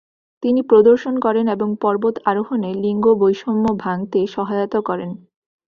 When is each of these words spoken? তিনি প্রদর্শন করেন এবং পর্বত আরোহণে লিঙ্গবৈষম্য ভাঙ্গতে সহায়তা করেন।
তিনি 0.43 0.61
প্রদর্শন 0.61 1.15
করেন 1.19 1.45
এবং 1.47 1.69
পর্বত 1.81 2.15
আরোহণে 2.25 2.69
লিঙ্গবৈষম্য 2.83 3.65
ভাঙ্গতে 3.83 4.19
সহায়তা 4.27 4.79
করেন। 4.81 5.11